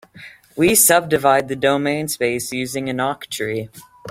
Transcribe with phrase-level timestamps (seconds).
[0.55, 3.69] We subdivide the domain space using an octree.